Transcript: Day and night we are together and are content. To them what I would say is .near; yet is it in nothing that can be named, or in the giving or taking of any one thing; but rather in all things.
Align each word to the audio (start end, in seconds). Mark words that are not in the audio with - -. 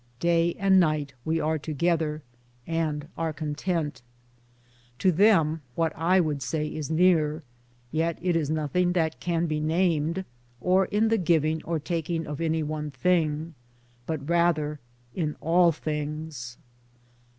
Day 0.19 0.55
and 0.55 0.79
night 0.79 1.13
we 1.23 1.39
are 1.39 1.59
together 1.59 2.23
and 2.65 3.07
are 3.19 3.31
content. 3.31 4.01
To 4.97 5.11
them 5.11 5.61
what 5.75 5.93
I 5.95 6.19
would 6.19 6.41
say 6.41 6.65
is 6.65 6.89
.near; 6.89 7.43
yet 7.91 8.17
is 8.19 8.47
it 8.49 8.53
in 8.53 8.55
nothing 8.55 8.93
that 8.93 9.19
can 9.19 9.45
be 9.45 9.59
named, 9.59 10.25
or 10.59 10.85
in 10.85 11.09
the 11.09 11.19
giving 11.19 11.63
or 11.65 11.77
taking 11.79 12.25
of 12.25 12.41
any 12.41 12.63
one 12.63 12.89
thing; 12.89 13.53
but 14.07 14.27
rather 14.27 14.79
in 15.13 15.35
all 15.39 15.71
things. 15.71 16.57